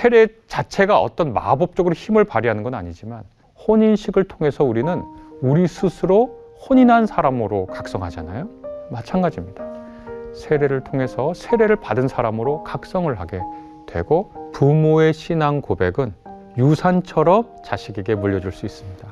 세례 0.00 0.28
자체가 0.46 0.98
어떤 0.98 1.34
마법적으로 1.34 1.94
힘을 1.94 2.24
발휘하는 2.24 2.62
건 2.62 2.72
아니지만 2.72 3.22
혼인식을 3.68 4.24
통해서 4.24 4.64
우리는 4.64 5.04
우리 5.42 5.66
스스로 5.66 6.38
혼인한 6.66 7.04
사람으로 7.04 7.66
각성하잖아요. 7.66 8.48
마찬가지입니다. 8.90 9.62
세례를 10.32 10.84
통해서 10.84 11.34
세례를 11.34 11.76
받은 11.76 12.08
사람으로 12.08 12.64
각성을 12.64 13.20
하게 13.20 13.42
되고 13.86 14.32
부모의 14.54 15.12
신앙 15.12 15.60
고백은 15.60 16.14
유산처럼 16.56 17.56
자식에게 17.62 18.14
물려줄 18.14 18.52
수 18.52 18.64
있습니다. 18.64 19.06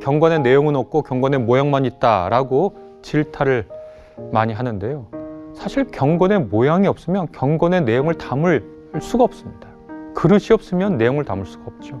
경건의 0.00 0.42
내용은 0.42 0.76
없고 0.76 1.02
경건의 1.02 1.40
모양만 1.40 1.84
있다라고 1.86 2.76
질타를 3.02 3.66
많이 4.30 4.52
하는데요. 4.52 5.06
사실 5.56 5.90
경건의 5.90 6.42
모양이 6.42 6.86
없으면 6.86 7.26
경건의 7.32 7.82
내용을 7.82 8.14
담을 8.14 8.64
수가 9.00 9.24
없습니다. 9.24 9.69
그릇이 10.14 10.48
없으면 10.52 10.98
내용을 10.98 11.24
담을 11.24 11.46
수가 11.46 11.64
없죠. 11.66 12.00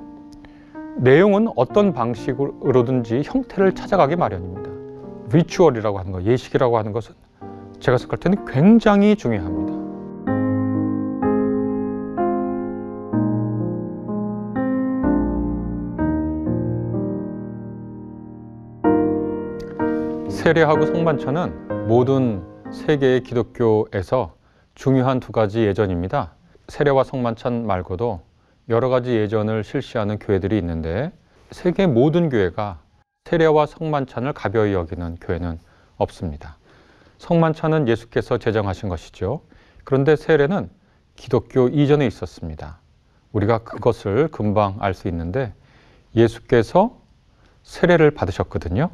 내용은 0.96 1.48
어떤 1.56 1.92
방식으로든지 1.92 3.22
형태를 3.24 3.74
찾아가기 3.74 4.16
마련입니다. 4.16 4.70
리추얼이라고 5.32 5.98
하는 5.98 6.12
것, 6.12 6.24
예식이라고 6.24 6.76
하는 6.78 6.92
것은 6.92 7.14
제가 7.78 7.96
생각할 7.96 8.18
때는 8.18 8.44
굉장히 8.44 9.16
중요합니다. 9.16 9.80
세례하고 20.28 20.86
성만찬은 20.86 21.86
모든 21.86 22.42
세계의 22.72 23.22
기독교에서 23.22 24.34
중요한 24.74 25.20
두 25.20 25.32
가지 25.32 25.60
예전입니다. 25.60 26.34
세례와 26.70 27.04
성만찬 27.04 27.66
말고도 27.66 28.22
여러 28.68 28.88
가지 28.88 29.10
예전을 29.10 29.64
실시하는 29.64 30.18
교회들이 30.18 30.56
있는데 30.58 31.12
세계 31.50 31.86
모든 31.86 32.30
교회가 32.30 32.78
세례와 33.24 33.66
성만찬을 33.66 34.32
가벼이 34.32 34.72
여기는 34.72 35.16
교회는 35.20 35.58
없습니다. 35.96 36.56
성만찬은 37.18 37.88
예수께서 37.88 38.38
제정하신 38.38 38.88
것이죠. 38.88 39.42
그런데 39.84 40.14
세례는 40.14 40.70
기독교 41.16 41.68
이전에 41.68 42.06
있었습니다. 42.06 42.78
우리가 43.32 43.58
그것을 43.58 44.28
금방 44.28 44.76
알 44.78 44.94
수 44.94 45.08
있는데 45.08 45.52
예수께서 46.14 46.96
세례를 47.64 48.12
받으셨거든요. 48.12 48.90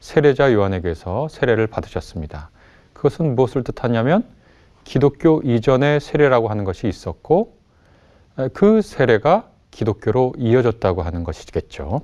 세례자 0.00 0.52
요한에게서 0.52 1.28
세례를 1.28 1.66
받으셨습니다. 1.66 2.50
그것은 2.92 3.34
무엇을 3.34 3.64
뜻하냐면 3.64 4.24
기독교 4.86 5.42
이전에 5.42 5.98
세례라고 5.98 6.48
하는 6.48 6.62
것이 6.62 6.86
있었고 6.86 7.58
그 8.54 8.80
세례가 8.82 9.50
기독교로 9.72 10.34
이어졌다고 10.38 11.02
하는 11.02 11.24
것이겠죠. 11.24 12.02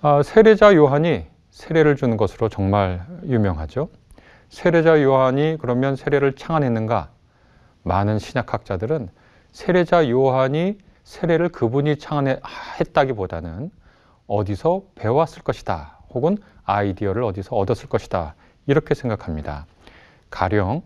아, 0.00 0.22
세례자 0.22 0.76
요한이 0.76 1.26
세례를 1.50 1.96
주는 1.96 2.16
것으로 2.16 2.48
정말 2.48 3.04
유명하죠. 3.24 3.88
세례자 4.48 5.02
요한이 5.02 5.58
그러면 5.60 5.96
세례를 5.96 6.34
창안했는가? 6.36 7.10
많은 7.82 8.20
신약학자들은 8.20 9.08
세례자 9.50 10.08
요한이 10.08 10.78
세례를 11.02 11.48
그분이 11.48 11.98
창안했다기보다는 11.98 13.72
어디서 14.28 14.82
배웠을 14.94 15.42
것이다. 15.42 15.98
혹은 16.10 16.38
아이디어를 16.62 17.24
어디서 17.24 17.56
얻었을 17.56 17.88
것이다. 17.88 18.36
이렇게 18.68 18.94
생각합니다. 18.94 19.66
가령 20.30 20.82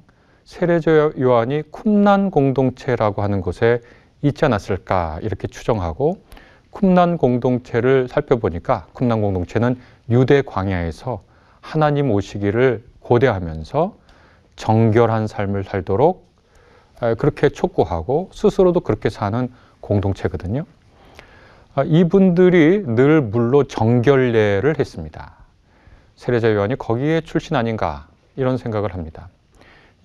세례자 0.46 1.10
요한이 1.18 1.64
쿰난 1.72 2.30
공동체라고 2.30 3.20
하는 3.20 3.40
곳에 3.40 3.80
있지 4.22 4.44
않았을까 4.44 5.18
이렇게 5.22 5.48
추정하고 5.48 6.22
쿰난 6.70 7.18
공동체를 7.18 8.06
살펴보니까 8.06 8.86
쿰난 8.94 9.22
공동체는 9.22 9.76
유대 10.08 10.42
광야에서 10.42 11.24
하나님 11.60 12.12
오시기를 12.12 12.84
고대하면서 13.00 13.96
정결한 14.54 15.26
삶을 15.26 15.64
살도록 15.64 16.24
그렇게 17.18 17.48
촉구하고 17.48 18.30
스스로도 18.32 18.80
그렇게 18.80 19.10
사는 19.10 19.52
공동체거든요. 19.80 20.64
아, 21.74 21.82
이분들이 21.84 22.84
늘 22.86 23.20
물로 23.20 23.64
정결례를 23.64 24.78
했습니다. 24.78 25.34
세례자 26.14 26.54
요한이 26.54 26.76
거기에 26.76 27.22
출신 27.22 27.56
아닌가 27.56 28.06
이런 28.36 28.58
생각을 28.58 28.94
합니다. 28.94 29.28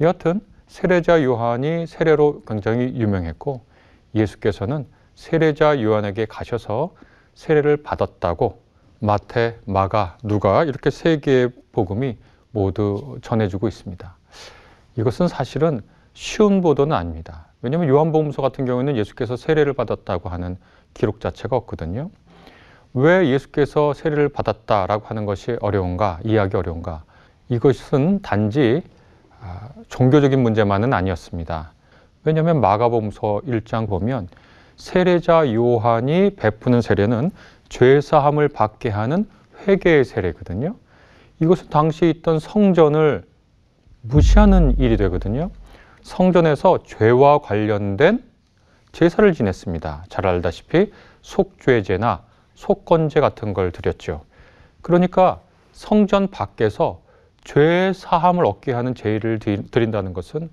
여하튼 0.02 0.42
세례자 0.66 1.24
요한이 1.24 1.86
세례로 1.86 2.42
굉장히 2.48 2.96
유명했고 2.96 3.62
예수께서는 4.16 4.88
세례자 5.14 5.84
요한에게 5.84 6.26
가셔서 6.26 6.96
세례를 7.36 7.78
받았다고 7.78 8.60
마태, 9.00 9.60
마가, 9.66 10.18
누가 10.24 10.64
이렇게 10.64 10.90
세 10.90 11.20
개의 11.20 11.50
복음이 11.72 12.18
모두 12.50 13.20
전해주고 13.22 13.68
있습니다. 13.68 14.16
이것은 14.98 15.28
사실은 15.28 15.82
쉬운 16.14 16.62
보도는 16.62 16.96
아닙니다. 16.96 17.48
왜냐하면 17.62 17.90
요한복음서 17.90 18.42
같은 18.42 18.66
경우에는 18.66 18.98
예수께서 18.98 19.36
세례를 19.36 19.74
받았다고 19.74 20.30
하는 20.30 20.58
기록 20.96 21.20
자체가 21.20 21.56
없거든요. 21.56 22.10
왜 22.94 23.30
예수께서 23.30 23.94
세례를 23.94 24.30
받았다라고 24.30 25.06
하는 25.06 25.26
것이 25.26 25.58
어려운가, 25.62 26.20
이해하기 26.24 26.58
어려운가? 26.58 27.04
이것은 27.50 28.22
단지 28.22 28.82
아, 28.84 29.01
종교적인 29.90 30.42
문제만은 30.42 30.94
아니었습니다. 30.94 31.74
왜냐하면 32.24 32.62
마가복음서 32.62 33.42
1장 33.48 33.88
보면 33.88 34.28
세례자 34.76 35.54
요한이 35.54 36.36
베푸는 36.36 36.82
세례는 36.82 37.32
죄 37.70 38.02
사함을 38.02 38.48
받게 38.50 38.90
하는 38.90 39.28
회개의 39.68 40.06
세례거든요. 40.06 40.76
이것은 41.40 41.70
당시 41.70 42.10
있던 42.10 42.40
성전을 42.40 43.26
무시하는 44.02 44.76
일이 44.78 44.98
되거든요. 44.98 45.50
성전에서 46.02 46.84
죄와 46.84 47.40
관련된 47.40 48.24
제사를 48.92 49.32
지냈습니다. 49.34 50.06
잘 50.10 50.28
알다시피 50.28 50.92
속죄제나 51.22 52.24
속건제 52.56 53.20
같은 53.20 53.54
걸 53.54 53.72
드렸죠. 53.72 54.22
그러니까 54.82 55.40
성전 55.72 56.30
밖에서 56.30 57.02
죄 57.44 57.92
사함을 57.94 58.46
얻게 58.46 58.72
하는 58.72 58.94
제의를 58.96 59.40
드린다는 59.40 60.14
것은 60.14 60.50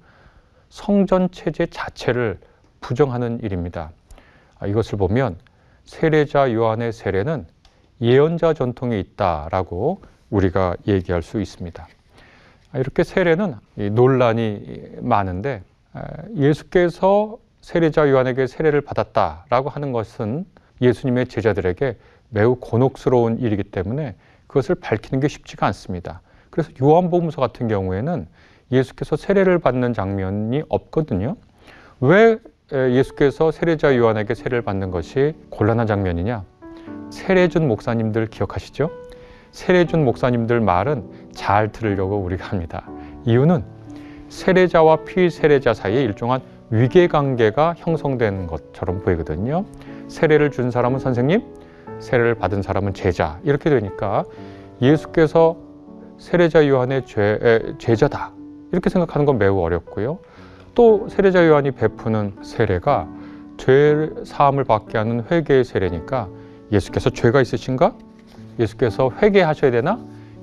성전 0.68 1.30
체제 1.30 1.66
자체를 1.66 2.38
부정하는 2.80 3.40
일입니다. 3.42 3.90
아, 4.58 4.66
이것을 4.66 4.98
보면 4.98 5.36
세례자 5.84 6.52
요한의 6.52 6.92
세례는 6.92 7.46
예언자 8.00 8.54
전통에 8.54 8.98
있다라고 8.98 10.02
우리가 10.30 10.76
얘기할 10.86 11.22
수 11.22 11.40
있습니다. 11.40 11.88
아, 12.72 12.78
이렇게 12.78 13.04
세례는 13.04 13.56
논란이 13.74 14.96
많은데 15.00 15.62
아, 15.92 16.04
예수께서 16.36 17.38
세례자 17.60 18.10
요한에게 18.10 18.46
세례를 18.46 18.80
받았다라고 18.82 19.68
하는 19.68 19.92
것은 19.92 20.46
예수님의 20.80 21.26
제자들에게 21.26 21.96
매우 22.30 22.56
곤혹스러운 22.56 23.38
일이기 23.38 23.64
때문에 23.64 24.14
그것을 24.46 24.74
밝히는 24.76 25.20
게 25.20 25.28
쉽지가 25.28 25.66
않습니다. 25.66 26.20
그래서 26.50 26.70
요한복음서 26.82 27.40
같은 27.40 27.68
경우에는 27.68 28.26
예수께서 28.70 29.16
세례를 29.16 29.58
받는 29.58 29.92
장면이 29.92 30.62
없거든요. 30.68 31.36
왜 32.00 32.38
예수께서 32.72 33.50
세례자 33.50 33.96
요한에게 33.96 34.34
세례를 34.34 34.62
받는 34.62 34.90
것이 34.90 35.34
곤란한 35.50 35.86
장면이냐? 35.86 36.44
세례준 37.10 37.66
목사님들 37.66 38.26
기억하시죠? 38.26 38.90
세례준 39.52 40.04
목사님들 40.04 40.60
말은 40.60 41.04
잘 41.32 41.72
들으려고 41.72 42.18
우리가 42.18 42.46
합니다. 42.46 42.86
이유는 43.24 43.64
세례자와 44.28 45.04
피세례자 45.04 45.72
사이에 45.72 46.02
일종한 46.02 46.42
위계 46.70 47.06
관계가 47.06 47.74
형성된 47.78 48.46
것처럼 48.46 49.00
보이거든요. 49.00 49.64
세례를 50.08 50.50
준 50.50 50.70
사람은 50.70 50.98
선생님, 50.98 51.42
세례를 52.00 52.34
받은 52.34 52.60
사람은 52.60 52.92
제자. 52.92 53.40
이렇게 53.42 53.70
되니까 53.70 54.24
예수께서 54.82 55.56
세례자 56.18 56.68
요한의 56.68 57.06
죄, 57.06 57.74
제자다. 57.78 58.32
이렇게 58.72 58.90
생각하는 58.90 59.24
건 59.24 59.38
매우 59.38 59.60
어렵고요. 59.60 60.18
또 60.74 61.08
세례자 61.08 61.46
요한이 61.46 61.70
베푸는 61.72 62.36
세례가 62.42 63.08
죄 63.56 64.10
사함을 64.24 64.64
받게 64.64 64.98
하는 64.98 65.24
회개의 65.30 65.64
세례니까 65.64 66.28
예수께서 66.70 67.10
죄가 67.10 67.40
있으신가? 67.40 67.94
예수께서 68.58 69.10
회개하셔야 69.22 69.70
되나? 69.70 69.98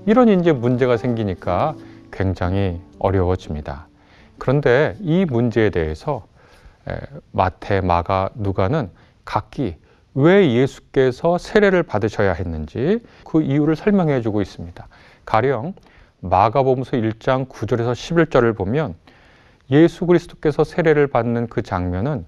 이런 0.06 0.30
이제 0.30 0.51
문제가 0.51 0.98
생기니까 0.98 1.75
굉장히 2.12 2.81
어려워집니다. 3.00 3.88
그런데 4.38 4.95
이 5.01 5.25
문제에 5.25 5.69
대해서 5.69 6.25
마태, 7.31 7.81
마가, 7.81 8.30
누가는 8.36 8.89
각기 9.24 9.75
왜 10.13 10.54
예수께서 10.54 11.38
세례를 11.38 11.83
받으셔야 11.83 12.33
했는지 12.33 13.00
그 13.25 13.42
이유를 13.42 13.75
설명해 13.75 14.21
주고 14.21 14.42
있습니다. 14.42 14.88
가령 15.25 15.74
마가복음서 16.22 16.98
1장 16.98 17.48
9절에서 17.48 17.94
11절을 17.94 18.56
보면 18.56 18.95
예수 19.72 20.06
그리스도께서 20.06 20.63
세례를 20.63 21.07
받는 21.07 21.48
그 21.48 21.62
장면은 21.62 22.25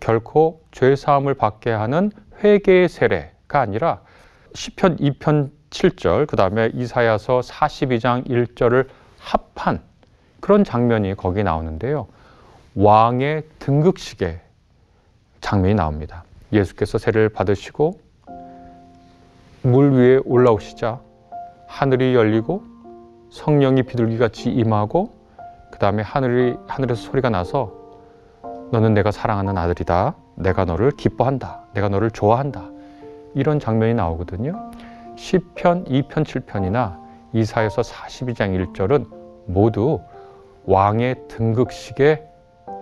결코 0.00 0.62
죄 0.72 0.96
사함을 0.96 1.34
받게 1.34 1.70
하는 1.70 2.10
회개의 2.42 2.88
세례가 2.88 3.60
아니라 3.60 4.00
시편 4.54 4.96
2편 4.96 5.50
7절 5.70 6.26
그다음에 6.26 6.70
이사야서 6.74 7.40
42장 7.40 8.26
1절을 8.26 8.88
합한 9.18 9.80
그런 10.40 10.64
장면이 10.64 11.14
거기 11.14 11.44
나오는데요. 11.44 12.08
왕의 12.74 13.44
등극식의 13.58 14.40
장면이 15.40 15.74
나옵니다. 15.74 16.24
예수께서 16.52 16.98
세례를 16.98 17.28
받으시고 17.28 18.00
물 19.62 19.92
위에 19.92 20.20
올라오시자 20.24 21.00
하늘이 21.70 22.16
열리고 22.16 22.64
성령이 23.30 23.84
비둘기같이 23.84 24.50
임하고 24.50 25.14
그 25.70 25.78
다음에 25.78 26.02
하늘이 26.02 26.56
하늘에서 26.66 27.00
소리가 27.00 27.30
나서 27.30 27.72
너는 28.72 28.92
내가 28.92 29.12
사랑하는 29.12 29.56
아들이다. 29.56 30.16
내가 30.34 30.64
너를 30.64 30.90
기뻐한다. 30.90 31.62
내가 31.72 31.88
너를 31.88 32.10
좋아한다. 32.10 32.68
이런 33.34 33.60
장면이 33.60 33.94
나오거든요. 33.94 34.72
시편 35.16 35.84
2편 35.84 36.24
7편이나 36.24 36.98
이사에서 37.32 37.82
42장 37.82 38.74
1절은 38.74 39.06
모두 39.46 40.00
왕의 40.64 41.28
등극식에 41.28 42.24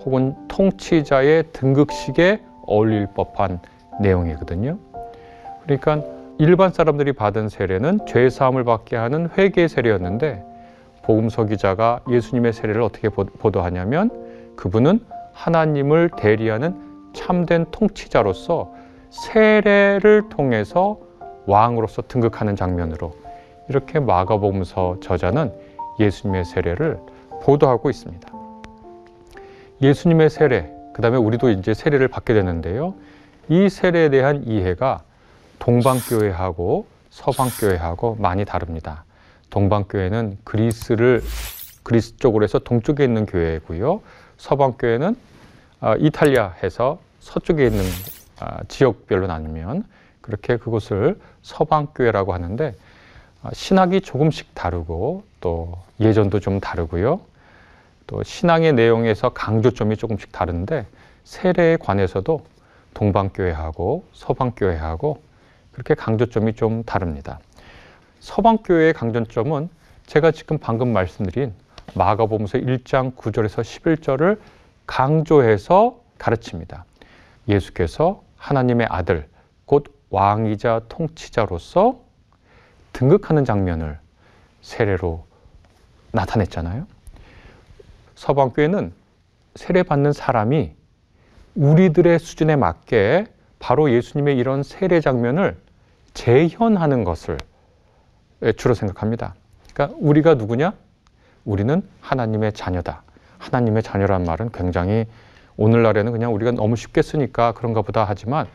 혹은 0.06 0.34
통치자의 0.48 1.52
등극식에 1.52 2.42
어울릴 2.66 3.08
법한 3.14 3.60
내용이거든요. 4.00 4.78
그러니까 5.62 6.02
일반 6.40 6.70
사람들이 6.70 7.14
받은 7.14 7.48
세례는 7.48 8.06
죄 8.06 8.30
사함을 8.30 8.62
받게 8.62 8.94
하는 8.94 9.28
회개의 9.36 9.68
세례였는데 9.68 10.44
복음서 11.02 11.46
기자가 11.46 11.98
예수님의 12.08 12.52
세례를 12.52 12.80
어떻게 12.80 13.08
보도하냐면 13.08 14.54
그분은 14.54 15.00
하나님을 15.32 16.10
대리하는 16.16 16.76
참된 17.12 17.66
통치자로서 17.72 18.72
세례를 19.10 20.28
통해서 20.28 20.98
왕으로서 21.46 22.02
등극하는 22.02 22.54
장면으로 22.54 23.14
이렇게 23.68 23.98
마가복음서 23.98 24.98
저자는 25.00 25.52
예수님의 25.98 26.44
세례를 26.44 27.00
보도하고 27.42 27.90
있습니다. 27.90 28.28
예수님의 29.82 30.30
세례, 30.30 30.70
그 30.94 31.02
다음에 31.02 31.16
우리도 31.16 31.50
이제 31.50 31.74
세례를 31.74 32.06
받게 32.06 32.32
되는데요. 32.32 32.94
이 33.48 33.68
세례에 33.68 34.10
대한 34.10 34.44
이해가 34.44 35.02
동방교회하고 35.58 36.86
서방교회하고 37.10 38.16
많이 38.20 38.44
다릅니다. 38.44 39.04
동방교회는 39.50 40.38
그리스를 40.44 41.22
그리스 41.82 42.16
쪽으로 42.16 42.44
해서 42.44 42.58
동쪽에 42.58 43.04
있는 43.04 43.26
교회고요. 43.26 44.02
서방교회는 44.36 45.16
아, 45.80 45.94
이탈리아해서 45.98 46.98
서쪽에 47.20 47.66
있는 47.66 47.82
아, 48.40 48.62
지역별로 48.68 49.26
나누면 49.26 49.84
그렇게 50.20 50.56
그곳을 50.56 51.18
서방교회라고 51.42 52.34
하는데 52.34 52.74
아, 53.42 53.50
신학이 53.52 54.00
조금씩 54.00 54.54
다르고 54.54 55.24
또 55.40 55.78
예전도 56.00 56.40
좀 56.40 56.60
다르고요. 56.60 57.20
또 58.06 58.22
신앙의 58.22 58.72
내용에서 58.72 59.30
강조점이 59.30 59.96
조금씩 59.96 60.32
다른데 60.32 60.86
세례에 61.24 61.76
관해서도 61.76 62.44
동방교회하고 62.94 64.04
서방교회하고 64.12 65.27
그렇게 65.78 65.94
강조점이 65.94 66.54
좀 66.54 66.82
다릅니다. 66.82 67.38
서방교회의 68.18 68.92
강조점은 68.94 69.68
제가 70.06 70.32
지금 70.32 70.58
방금 70.58 70.92
말씀드린 70.92 71.54
마가복음서 71.94 72.58
1장 72.58 73.14
9절에서 73.14 73.62
11절을 73.62 74.40
강조해서 74.88 76.00
가르칩니다. 76.18 76.84
예수께서 77.46 78.24
하나님의 78.36 78.88
아들, 78.90 79.28
곧 79.66 79.84
왕이자 80.10 80.80
통치자로서 80.88 82.00
등극하는 82.92 83.44
장면을 83.44 84.00
세례로 84.62 85.26
나타냈잖아요. 86.10 86.88
서방교회는 88.16 88.92
세례받는 89.54 90.12
사람이 90.12 90.72
우리들의 91.54 92.18
수준에 92.18 92.56
맞게 92.56 93.26
바로 93.60 93.92
예수님의 93.92 94.36
이런 94.36 94.64
세례 94.64 95.00
장면을 95.00 95.67
재현하는 96.18 97.04
것을 97.04 97.38
주로 98.56 98.74
생각합니다. 98.74 99.36
그러니까 99.72 99.96
우리가 100.00 100.34
누구냐? 100.34 100.72
우리는 101.44 101.80
하나님의 102.00 102.54
자녀다. 102.54 103.04
하나님의 103.38 103.84
자녀란 103.84 104.24
말은 104.24 104.50
굉장히 104.50 105.06
오늘날에는 105.56 106.10
그냥 106.10 106.34
우리가 106.34 106.50
너무 106.50 106.74
쉽게 106.74 107.02
쓰니까 107.02 107.52
그런가 107.52 107.82
보다 107.82 108.04
하지만 108.04 108.48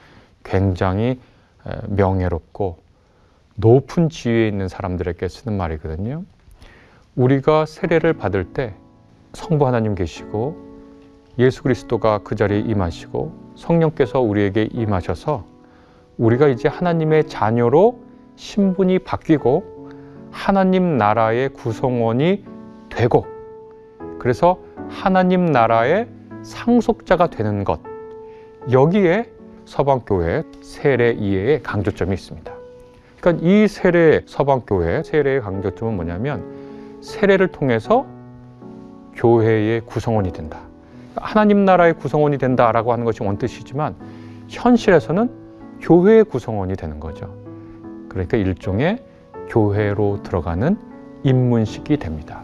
굉장히 0.43 1.21
명예롭고 1.87 2.79
높은 3.55 4.09
지위에 4.09 4.49
있는 4.49 4.67
사람들에게 4.67 5.25
쓰는 5.29 5.55
말이거든요. 5.55 6.25
우리가 7.15 7.65
세례를 7.65 8.11
받을 8.11 8.51
때 8.51 8.73
성부 9.31 9.65
하나님 9.65 9.95
계시고 9.95 10.57
예수 11.39 11.63
그리스도가 11.63 12.19
그 12.25 12.35
자리에 12.35 12.59
임하시고 12.59 13.53
성령께서 13.55 14.19
우리에게 14.19 14.67
임하셔서 14.73 15.52
우리가 16.23 16.47
이제 16.47 16.69
하나님의 16.69 17.27
자녀로 17.27 17.99
신분이 18.37 18.99
바뀌고 18.99 19.89
하나님 20.31 20.97
나라의 20.97 21.49
구성원이 21.49 22.45
되고 22.89 23.25
그래서 24.19 24.57
하나님 24.87 25.47
나라의 25.47 26.07
상속자가 26.43 27.27
되는 27.27 27.65
것 27.65 27.81
여기에 28.71 29.31
서방교회 29.65 30.43
세례 30.61 31.11
이해의 31.11 31.61
강조점이 31.61 32.13
있습니다. 32.13 32.53
그러니까 33.19 33.45
이 33.45 33.67
세례 33.67 34.21
서방교회 34.25 35.03
세례의 35.03 35.41
강조점은 35.41 35.95
뭐냐면 35.95 36.99
세례를 37.01 37.49
통해서 37.49 38.05
교회의 39.15 39.81
구성원이 39.81 40.31
된다. 40.31 40.61
하나님 41.17 41.65
나라의 41.65 41.93
구성원이 41.93 42.37
된다라고 42.37 42.93
하는 42.93 43.03
것이 43.03 43.21
원뜻이지만 43.21 43.95
현실에서는 44.47 45.42
교회의 45.81 46.23
구성원이 46.25 46.75
되는 46.75 46.99
거죠. 46.99 47.33
그러니까 48.09 48.37
일종의 48.37 49.03
교회로 49.49 50.23
들어가는 50.23 50.77
입문식이 51.23 51.97
됩니다. 51.97 52.43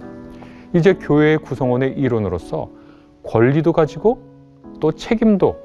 이제 0.74 0.94
교회의 0.94 1.38
구성원의 1.40 1.94
일원으로서 1.94 2.70
권리도 3.24 3.74
가지고 3.74 4.22
또 4.80 4.92
책임도 4.92 5.58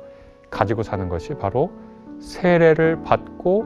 가지고 0.51 0.83
사는 0.83 1.09
것이 1.09 1.35
바로 1.35 1.71
세례를 2.21 3.03
받고 3.03 3.65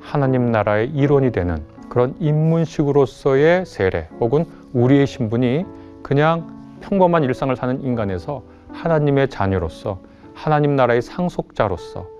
하나님 0.00 0.50
나라의 0.50 0.90
일원이 0.90 1.32
되는 1.32 1.62
그런 1.88 2.14
입문식으로서의 2.18 3.66
세례 3.66 4.08
혹은 4.20 4.44
우리의 4.72 5.06
신분이 5.06 5.66
그냥 6.02 6.78
평범한 6.80 7.24
일상을 7.24 7.54
사는 7.56 7.82
인간에서 7.82 8.42
하나님의 8.72 9.28
자녀로서 9.28 9.98
하나님 10.34 10.76
나라의 10.76 11.02
상속자로서 11.02 12.19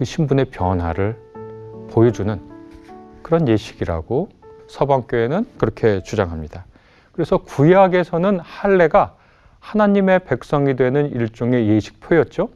그 0.00 0.06
신분의 0.06 0.46
변화를 0.46 1.14
보여주는 1.90 2.40
그런 3.22 3.46
예식이라고 3.46 4.30
서방교회는 4.66 5.46
그렇게 5.58 6.02
주장합니다. 6.02 6.64
그래서 7.12 7.36
구약에서는 7.36 8.40
할례가 8.40 9.14
하나님의 9.58 10.20
백성이 10.20 10.74
되는 10.74 11.10
일종의 11.12 11.68
예식표였죠. 11.68 12.48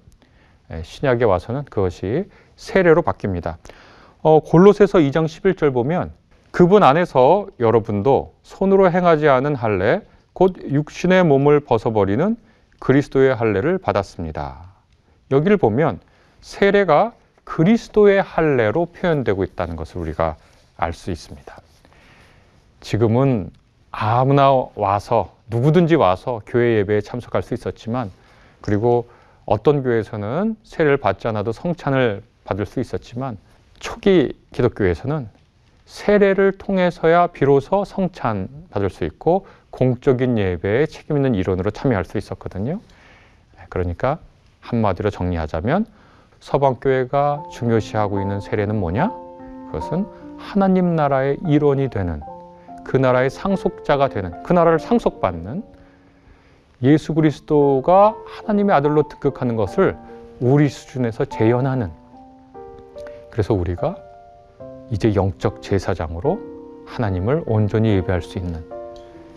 예, 0.73 0.83
신약에 0.83 1.27
와서는 1.27 1.67
그것이 1.67 2.31
세례로 2.57 3.03
바뀝니다. 3.03 3.57
어, 4.23 4.41
골로새서 4.41 5.01
2장 5.01 5.27
11절 5.27 5.75
보면 5.75 6.13
그분 6.51 6.83
안에서 6.83 7.47
여러분도 7.61 8.37
손으로 8.43 8.91
행하지 8.91 9.29
않은 9.29 9.55
할례 9.55 10.01
곧 10.33 10.55
육신의 10.63 11.25
몸을 11.25 11.61
벗어버리는 11.61 12.39
그리스도의 12.81 13.35
할례를 13.35 13.77
받았습니다. 13.77 14.73
여기를 15.31 15.59
보면 15.59 16.01
세례가 16.41 17.13
그리스도의 17.45 18.23
할례로 18.23 18.87
표현되고 18.87 19.45
있다는 19.45 19.77
것을 19.77 19.99
우리가 20.01 20.37
알 20.77 20.93
수 20.93 21.11
있습니다. 21.11 21.57
지금은 22.81 23.51
아무나 23.91 24.51
와서 24.75 25.37
누구든지 25.49 25.95
와서 25.95 26.41
교회 26.47 26.79
예배에 26.79 27.01
참석할 27.01 27.43
수 27.43 27.55
있었지만 27.55 28.11
그리고 28.61 29.09
어떤 29.47 29.83
교회에서는 29.83 30.57
세례를 30.65 30.97
받지 30.97 31.29
않아도 31.29 31.53
성찬을 31.53 32.23
받을 32.45 32.67
수 32.67 32.81
있었지만 32.81 33.39
초기 33.79 34.33
기독교에서는 34.53 35.29
세례를 35.87 36.53
통해서야 36.53 37.29
비로소 37.29 37.85
성찬 37.85 38.49
받을 38.71 38.91
수 38.91 39.05
있고 39.05 39.47
공적인 39.71 40.39
예배에 40.39 40.87
책임 40.87 41.17
있는 41.17 41.35
일원으로 41.35 41.71
참여할 41.71 42.05
수 42.05 42.17
있었거든요. 42.19 42.81
그러니까 43.69 44.19
한마디로 44.61 45.11
정리하자면 45.11 45.87
서방교회가 46.45 47.45
중요시하고 47.51 48.21
있는 48.21 48.39
세례는 48.39 48.79
뭐냐? 48.79 49.11
그것은 49.73 50.07
하나님 50.37 50.95
나라의 50.95 51.39
일원이 51.47 51.89
되는 51.89 52.21
그 52.85 52.99
나라의 52.99 53.31
상속자가 53.31 54.11
되는 54.11 54.43
그 54.43 54.53
나라를 54.53 54.79
상속받는 54.79 55.65
예수 56.83 57.15
그리스도가 57.15 58.15
하나님의 58.27 58.77
아들로 58.77 59.05
등극하는 59.05 59.57
것을 59.57 59.97
우리 60.39 60.69
수준에서 60.69 61.25
재현하는 61.25 61.91
그래서 63.31 63.55
우리가 63.55 63.97
이제 64.91 65.15
영적 65.15 65.63
제사장으로 65.63 66.39
하나님을 66.85 67.45
온전히 67.47 67.89
예배할 67.95 68.21
수 68.21 68.37
있는 68.37 68.63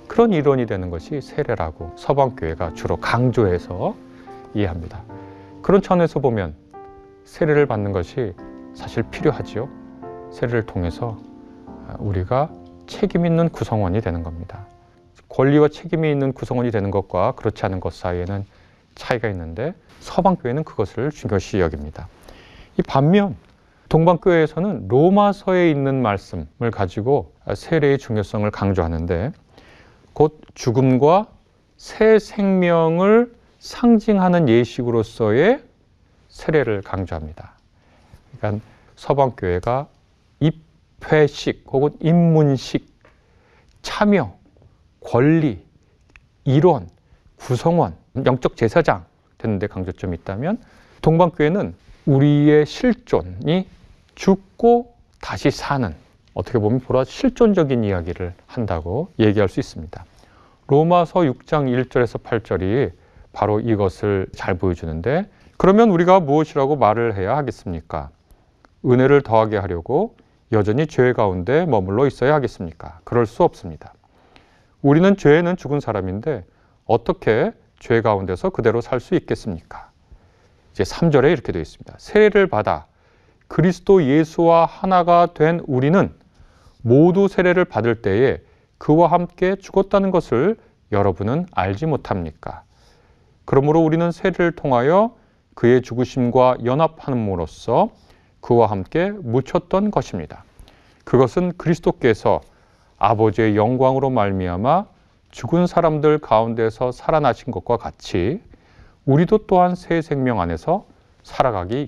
그런 0.09 0.33
일원이 0.33 0.65
되는 0.65 0.89
것이 0.89 1.21
세례라고 1.21 1.93
서방교회가 1.95 2.73
주로 2.73 2.97
강조해서 2.97 3.95
이해합니다. 4.53 5.03
그런 5.61 5.81
차원에서 5.81 6.19
보면 6.19 6.66
세례를 7.27 7.65
받는 7.65 7.91
것이 7.91 8.33
사실 8.73 9.03
필요하지요. 9.03 9.67
세례를 10.31 10.65
통해서 10.65 11.17
우리가 11.99 12.49
책임 12.87 13.25
있는 13.25 13.49
구성원이 13.49 13.99
되는 13.99 14.23
겁니다. 14.23 14.65
권리와 15.27 15.67
책임이 15.67 16.09
있는 16.09 16.31
구성원이 16.31 16.71
되는 16.71 16.89
것과 16.89 17.33
그렇지 17.33 17.65
않은 17.65 17.81
것 17.81 17.93
사이에는 17.93 18.45
차이가 18.95 19.27
있는데 19.27 19.73
서방교회는 19.99 20.63
그것을 20.63 21.11
중요시 21.11 21.59
여깁니다. 21.59 22.07
이 22.79 22.81
반면 22.81 23.35
동방교회에서는 23.89 24.87
로마서에 24.87 25.69
있는 25.69 26.01
말씀을 26.01 26.71
가지고 26.71 27.33
세례의 27.53 27.97
중요성을 27.97 28.49
강조하는데 28.51 29.33
곧 30.13 30.39
죽음과 30.55 31.27
새 31.75 32.19
생명을 32.19 33.33
상징하는 33.59 34.47
예식으로서의 34.47 35.66
세례를 36.29 36.81
강조합니다. 36.81 37.53
그러니까 38.37 38.65
서방교회가 38.95 39.87
입회식 40.39 41.65
혹은 41.67 41.91
입문식, 42.01 42.87
참여, 43.81 44.35
권리, 44.99 45.63
일원, 46.43 46.89
구성원, 47.37 47.95
영적 48.25 48.57
제사장 48.57 49.05
되는데 49.37 49.67
강조점이 49.67 50.17
있다면 50.21 50.59
동방교회는 51.01 51.75
우리의 52.05 52.65
실존이 52.65 53.67
죽고 54.15 54.95
다시 55.21 55.51
사는 55.51 55.93
어떻게 56.33 56.59
보면 56.59 56.79
보라 56.79 57.03
실존적인 57.03 57.83
이야기를 57.83 58.33
한다고 58.45 59.11
얘기할 59.19 59.49
수 59.49 59.59
있습니다. 59.59 60.05
로마서 60.67 61.21
6장 61.21 61.87
1절에서 61.89 62.21
8절이 62.21 62.91
바로 63.31 63.59
이것을 63.59 64.27
잘 64.33 64.55
보여주는데 64.55 65.29
그러면 65.57 65.89
우리가 65.89 66.19
무엇이라고 66.19 66.75
말을 66.75 67.15
해야 67.15 67.35
하겠습니까? 67.35 68.09
은혜를 68.85 69.21
더하게 69.23 69.57
하려고 69.57 70.15
여전히 70.51 70.87
죄 70.87 71.13
가운데 71.13 71.65
머물러 71.65 72.05
있어야 72.07 72.35
하겠습니까? 72.35 72.99
그럴 73.03 73.25
수 73.25 73.43
없습니다. 73.43 73.93
우리는 74.81 75.17
죄에는 75.17 75.57
죽은 75.57 75.79
사람인데 75.79 76.45
어떻게 76.85 77.51
죄 77.79 78.01
가운데서 78.01 78.51
그대로 78.51 78.81
살 78.81 78.99
수 78.99 79.15
있겠습니까? 79.15 79.89
이제 80.71 80.83
3절에 80.83 81.31
이렇게 81.31 81.51
되어 81.51 81.61
있습니다. 81.61 81.95
세례를 81.97 82.47
받아 82.47 82.85
그리스도 83.47 84.03
예수와 84.03 84.65
하나가 84.65 85.33
된 85.33 85.61
우리는 85.65 86.13
모두 86.83 87.27
세례를 87.27 87.65
받을 87.65 88.01
때에 88.01 88.39
그와 88.77 89.07
함께 89.11 89.55
죽었다는 89.55 90.11
것을 90.11 90.57
여러분은 90.91 91.47
알지 91.51 91.87
못합니까? 91.87 92.63
그러므로 93.45 93.81
우리는 93.81 94.11
세례를 94.11 94.51
통하여 94.51 95.16
그의 95.57 95.81
죽으심과 95.81 96.57
연합함으로써 96.65 97.89
그와 98.41 98.67
함께 98.67 99.09
묻혔던 99.09 99.89
것입니다. 99.89 100.43
그것은 101.03 101.51
그리스도께서 101.57 102.41
아버지의 102.99 103.55
영광으로 103.55 104.11
말미암아 104.11 104.85
죽은 105.31 105.65
사람들 105.65 106.19
가운데서 106.19 106.91
살아나신 106.91 107.51
것과 107.51 107.77
같이 107.77 108.39
우리도 109.07 109.47
또한 109.47 109.73
새 109.73 110.03
생명 110.03 110.41
안에서 110.41 110.85
살아가기 111.23 111.87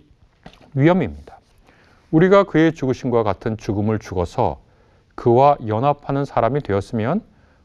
위함입니다. 0.74 1.38
우리가 2.10 2.46
그의 2.46 2.74
죽으심과 2.74 3.22
같은 3.22 3.56
죽음을 3.56 4.00
죽어서 4.00 4.62
그와 5.14 5.58
연합하는 5.68 6.26
사람이 6.26 6.62
되었으면 6.62 7.22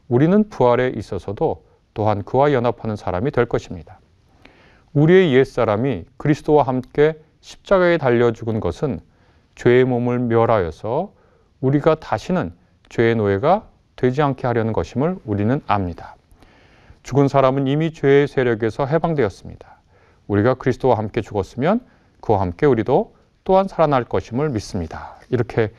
우리는 0.07 0.49
부활에 0.49 0.89
있어서도 0.95 1.63
또한 1.95 2.21
그와 2.21 2.53
연합하는 2.53 2.95
사람이 2.95 3.31
될 3.31 3.47
것입니다. 3.47 3.99
우리의 4.95 5.33
옛사람이 5.33 6.05
그리스도와 6.17 6.63
함께 6.63 7.19
십자가에 7.41 7.97
달려 7.97 8.31
죽은 8.31 8.61
것은 8.61 9.01
죄의 9.55 9.83
몸을 9.83 10.19
멸하여서 10.19 11.13
우리가 11.59 11.95
다시는 11.95 12.53
죄의 12.87 13.15
노예가 13.15 13.67
되지 13.97 14.21
않게 14.21 14.47
하려는 14.47 14.71
것임을 14.71 15.17
우리는 15.25 15.61
압니다. 15.67 16.15
죽은 17.03 17.27
사람은 17.27 17.67
이미 17.67 17.91
죄의 17.91 18.27
세력에서 18.27 18.85
해방되었습니다. 18.85 19.79
우리가 20.27 20.55
그리스도와 20.55 20.97
함께 20.97 21.21
죽었으면 21.21 21.81
그와 22.21 22.39
함께 22.39 22.65
우리도 22.65 23.15
또한 23.43 23.67
살아날 23.67 24.05
것임을 24.05 24.49
믿습니다. 24.49 25.17
이렇게 25.29 25.71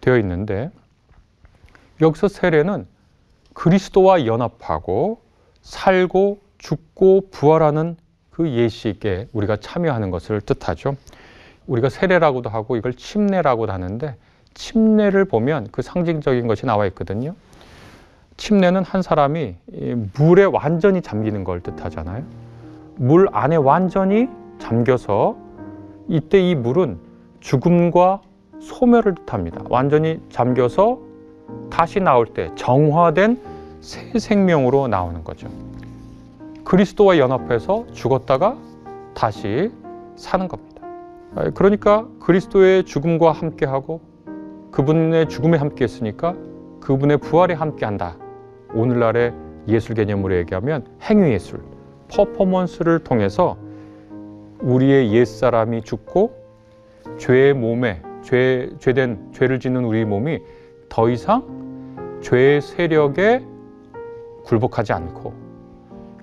되어 0.00 0.16
있는데 0.18 0.70
여기서 2.00 2.28
세례는 2.28 2.86
그리스도와 3.54 4.24
연합하고 4.24 5.20
살고 5.62 6.40
죽고 6.58 7.28
부활하는 7.30 7.96
그 8.32 8.50
예식에 8.50 9.28
우리가 9.32 9.56
참여하는 9.56 10.10
것을 10.10 10.40
뜻하죠. 10.40 10.96
우리가 11.66 11.88
세례라고도 11.88 12.50
하고 12.50 12.76
이걸 12.76 12.94
침례라고도 12.94 13.72
하는데 13.72 14.16
침례를 14.54 15.26
보면 15.26 15.68
그 15.70 15.82
상징적인 15.82 16.46
것이 16.46 16.66
나와 16.66 16.86
있거든요. 16.86 17.34
침례는 18.36 18.84
한 18.84 19.02
사람이 19.02 19.56
물에 20.16 20.44
완전히 20.44 21.02
잠기는 21.02 21.44
걸 21.44 21.60
뜻하잖아요. 21.60 22.24
물 22.96 23.28
안에 23.32 23.56
완전히 23.56 24.28
잠겨서 24.58 25.36
이때 26.08 26.40
이 26.40 26.54
물은 26.54 26.98
죽음과 27.40 28.22
소멸을 28.60 29.14
뜻합니다. 29.14 29.62
완전히 29.68 30.20
잠겨서 30.30 30.98
다시 31.70 32.00
나올 32.00 32.26
때 32.26 32.50
정화된 32.54 33.38
새 33.80 34.18
생명으로 34.18 34.88
나오는 34.88 35.22
거죠. 35.22 35.48
그리스도와 36.72 37.18
연합해서 37.18 37.84
죽었다가 37.92 38.56
다시 39.12 39.70
사는 40.16 40.48
겁니다. 40.48 40.80
그러니까 41.52 42.08
그리스도의 42.18 42.84
죽음과 42.84 43.30
함께하고 43.30 44.00
그분의 44.70 45.28
죽음에 45.28 45.58
함께했으니까 45.58 46.34
그분의 46.80 47.18
부활에 47.18 47.52
함께한다. 47.52 48.16
오늘날의 48.72 49.34
예술 49.68 49.96
개념으로 49.96 50.34
얘기하면 50.36 50.86
행위 51.02 51.32
예술, 51.32 51.60
퍼포먼스를 52.08 53.00
통해서 53.00 53.58
우리의 54.60 55.12
옛 55.12 55.26
사람이 55.26 55.82
죽고 55.82 56.32
죄의 57.18 57.52
몸에 57.52 58.00
죄, 58.22 58.70
죄된 58.78 59.32
죄를 59.34 59.60
짓는 59.60 59.84
우리 59.84 60.06
몸이 60.06 60.40
더 60.88 61.10
이상 61.10 62.18
죄의 62.22 62.62
세력에 62.62 63.44
굴복하지 64.44 64.94
않고 64.94 65.41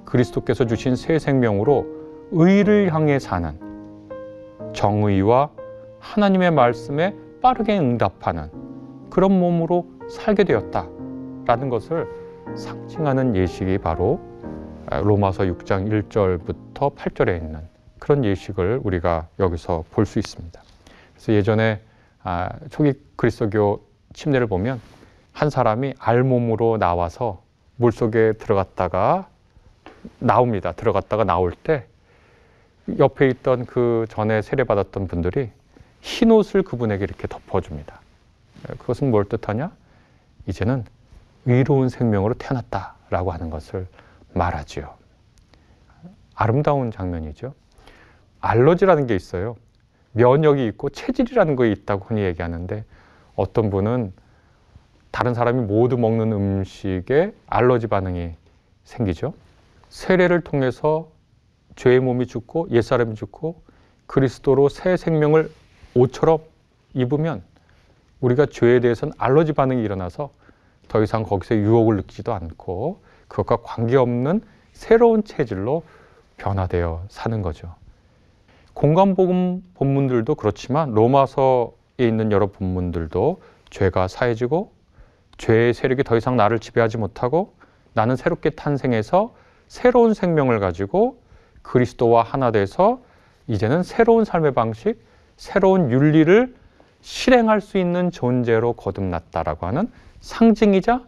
그리스도께서 0.09 0.65
주신 0.65 0.95
새 0.95 1.19
생명으로 1.19 1.85
의를 2.31 2.93
향해 2.93 3.19
사는 3.19 3.57
정의와 4.73 5.49
하나님의 5.99 6.51
말씀에 6.51 7.15
빠르게 7.41 7.77
응답하는 7.77 8.49
그런 9.09 9.39
몸으로 9.39 9.87
살게 10.09 10.43
되었다라는 10.43 11.69
것을 11.69 12.07
상징하는 12.55 13.35
예식이 13.35 13.77
바로 13.79 14.19
로마서 14.89 15.43
6장 15.43 15.89
1절부터 16.09 16.95
8절에 16.95 17.37
있는 17.37 17.59
그런 17.99 18.25
예식을 18.25 18.81
우리가 18.83 19.27
여기서 19.39 19.83
볼 19.91 20.05
수 20.05 20.19
있습니다. 20.19 20.61
그래서 21.13 21.33
예전에 21.33 21.81
아, 22.23 22.49
초기 22.69 22.93
그리스도교 23.15 23.81
침례를 24.13 24.47
보면 24.47 24.81
한 25.31 25.49
사람이 25.49 25.93
알몸으로 25.99 26.77
나와서 26.77 27.41
물 27.75 27.91
속에 27.91 28.33
들어갔다가 28.33 29.27
나옵니다. 30.19 30.71
들어갔다가 30.71 31.23
나올 31.23 31.51
때 31.51 31.85
옆에 32.97 33.27
있던 33.29 33.65
그 33.65 34.05
전에 34.09 34.41
세례받았던 34.41 35.07
분들이 35.07 35.51
흰 36.01 36.31
옷을 36.31 36.63
그분에게 36.63 37.03
이렇게 37.03 37.27
덮어줍니다. 37.27 37.99
그것은 38.79 39.11
뭘 39.11 39.25
뜻하냐? 39.25 39.71
이제는 40.47 40.85
의로운 41.45 41.89
생명으로 41.89 42.33
태어났다라고 42.35 43.31
하는 43.31 43.49
것을 43.49 43.87
말하지요. 44.33 44.93
아름다운 46.35 46.91
장면이죠. 46.91 47.53
알러지라는 48.39 49.07
게 49.07 49.15
있어요. 49.15 49.55
면역이 50.13 50.65
있고 50.67 50.89
체질이라는 50.89 51.55
게 51.55 51.71
있다고 51.71 52.05
흔히 52.07 52.21
얘기하는데 52.23 52.83
어떤 53.35 53.69
분은 53.69 54.13
다른 55.11 55.33
사람이 55.33 55.61
모두 55.63 55.97
먹는 55.97 56.31
음식에 56.31 57.33
알러지 57.47 57.87
반응이 57.87 58.35
생기죠. 58.83 59.33
세례를 59.89 60.41
통해서 60.41 61.09
죄의 61.75 61.99
몸이 61.99 62.27
죽고 62.27 62.69
옛사람이 62.71 63.15
죽고 63.15 63.63
그리스도로 64.07 64.69
새 64.69 64.97
생명을 64.97 65.51
옷처럼 65.95 66.39
입으면 66.93 67.43
우리가 68.21 68.47
죄에 68.47 68.79
대해서는 68.79 69.13
알러지 69.17 69.53
반응이 69.53 69.83
일어나서 69.83 70.31
더 70.87 71.03
이상 71.03 71.23
거기서 71.23 71.55
유혹을 71.55 71.97
느끼지도 71.97 72.33
않고 72.33 73.01
그것과 73.27 73.57
관계없는 73.63 74.41
새로운 74.73 75.23
체질로 75.23 75.83
변화되어 76.37 77.05
사는 77.09 77.41
거죠. 77.41 77.75
공간복음 78.73 79.63
본문들도 79.75 80.35
그렇지만 80.35 80.91
로마서에 80.91 81.71
있는 81.99 82.31
여러 82.31 82.47
본문들도 82.47 83.41
죄가 83.69 84.07
사해지고 84.07 84.71
죄의 85.37 85.73
세력이 85.73 86.03
더 86.03 86.17
이상 86.17 86.35
나를 86.35 86.59
지배하지 86.59 86.97
못하고 86.97 87.53
나는 87.93 88.15
새롭게 88.15 88.51
탄생해서 88.51 89.33
새로운 89.69 90.13
생명을 90.13 90.59
가지고 90.59 91.21
그리스도와 91.61 92.23
하나 92.23 92.51
돼서 92.51 93.01
이제는 93.47 93.83
새로운 93.83 94.25
삶의 94.25 94.53
방식, 94.53 94.99
새로운 95.37 95.91
윤리를 95.91 96.55
실행할 97.01 97.61
수 97.61 97.77
있는 97.77 98.11
존재로 98.11 98.73
거듭났다라고 98.73 99.67
하는 99.67 99.89
상징이자 100.19 101.03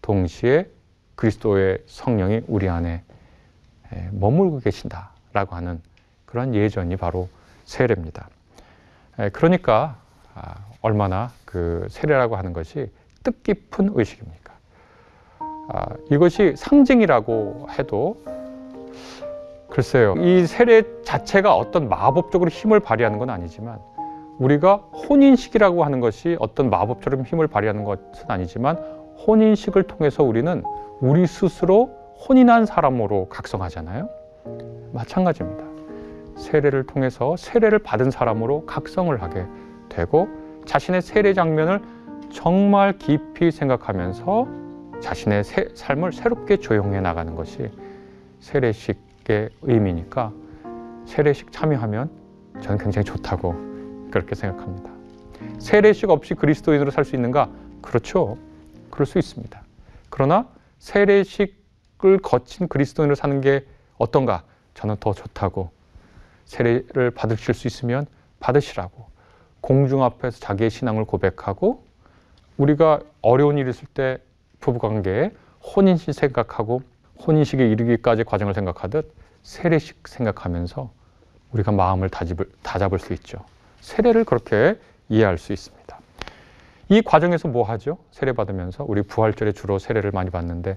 동시에 0.00 0.70
그리스도의 1.16 1.82
성령이 1.86 2.42
우리 2.46 2.68
안에 2.68 3.02
머물고 4.12 4.60
계신다라고 4.60 5.56
하는 5.56 5.82
그런 6.24 6.54
예전이 6.54 6.96
바로 6.96 7.28
세례입니다. 7.64 8.28
그러니까 9.32 10.00
아, 10.34 10.54
얼마나 10.82 11.32
그 11.44 11.86
세례라고 11.90 12.36
하는 12.36 12.52
것이 12.52 12.90
뜻깊은 13.24 13.90
의식입니까? 13.94 14.57
아, 15.68 15.86
이것이 16.10 16.54
상징이라고 16.56 17.68
해도 17.78 18.16
글쎄요. 19.68 20.14
이 20.16 20.46
세례 20.46 20.82
자체가 21.02 21.54
어떤 21.54 21.88
마법적으로 21.88 22.48
힘을 22.48 22.80
발휘하는 22.80 23.18
건 23.18 23.28
아니지만 23.28 23.78
우리가 24.38 24.76
혼인식이라고 24.76 25.84
하는 25.84 26.00
것이 26.00 26.36
어떤 26.40 26.70
마법처럼 26.70 27.22
힘을 27.22 27.48
발휘하는 27.48 27.84
것은 27.84 28.24
아니지만 28.28 28.76
혼인식을 29.26 29.82
통해서 29.84 30.22
우리는 30.22 30.62
우리 31.00 31.26
스스로 31.26 31.90
혼인한 32.28 32.64
사람으로 32.64 33.28
각성하잖아요. 33.28 34.08
마찬가지입니다. 34.92 35.64
세례를 36.36 36.86
통해서 36.86 37.36
세례를 37.36 37.80
받은 37.80 38.10
사람으로 38.10 38.64
각성을 38.64 39.20
하게 39.20 39.44
되고 39.88 40.28
자신의 40.64 41.02
세례 41.02 41.34
장면을 41.34 41.82
정말 42.30 42.96
깊이 42.98 43.50
생각하면서 43.50 44.67
자신의 45.00 45.44
새, 45.44 45.68
삶을 45.74 46.12
새롭게 46.12 46.56
조용해 46.58 47.00
나가는 47.00 47.34
것이 47.34 47.70
세례식의 48.40 49.50
의미니까 49.62 50.32
세례식 51.06 51.52
참여하면 51.52 52.10
저는 52.60 52.78
굉장히 52.78 53.04
좋다고 53.04 53.54
그렇게 54.10 54.34
생각합니다. 54.34 54.90
세례식 55.58 56.10
없이 56.10 56.34
그리스도인으로 56.34 56.90
살 56.90 57.04
수 57.04 57.14
있는가? 57.16 57.50
그렇죠. 57.80 58.36
그럴 58.90 59.06
수 59.06 59.18
있습니다. 59.18 59.62
그러나 60.10 60.48
세례식을 60.78 62.18
거친 62.22 62.68
그리스도인으로 62.68 63.14
사는 63.14 63.40
게 63.40 63.64
어떤가? 63.98 64.42
저는 64.74 64.96
더 65.00 65.12
좋다고 65.12 65.70
세례를 66.44 67.10
받으실 67.10 67.54
수 67.54 67.66
있으면 67.66 68.06
받으시라고 68.40 69.06
공중 69.60 70.02
앞에서 70.04 70.38
자기의 70.38 70.70
신앙을 70.70 71.04
고백하고 71.04 71.84
우리가 72.56 73.00
어려운 73.22 73.58
일이 73.58 73.70
있을 73.70 73.86
때 73.92 74.18
부부관계에 74.60 75.32
혼인식 75.62 76.14
생각하고 76.14 76.82
혼인식에 77.26 77.68
이르기까지 77.68 78.24
과정을 78.24 78.54
생각하듯 78.54 79.12
세례식 79.42 80.06
생각하면서 80.06 80.90
우리가 81.52 81.72
마음을 81.72 82.08
다잡을, 82.08 82.50
다잡을 82.62 82.98
수 82.98 83.12
있죠. 83.14 83.38
세례를 83.80 84.24
그렇게 84.24 84.78
이해할 85.08 85.38
수 85.38 85.52
있습니다. 85.52 85.98
이 86.90 87.02
과정에서 87.02 87.48
뭐 87.48 87.64
하죠? 87.64 87.98
세례 88.10 88.32
받으면서 88.32 88.84
우리 88.86 89.02
부활절에 89.02 89.52
주로 89.52 89.78
세례를 89.78 90.10
많이 90.10 90.30
받는데 90.30 90.76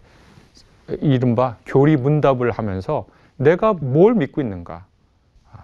이른바 1.00 1.58
교리 1.66 1.96
문답을 1.96 2.52
하면서 2.52 3.06
내가 3.38 3.74
뭘 3.74 4.14
믿고 4.14 4.42
있는가 4.42 4.86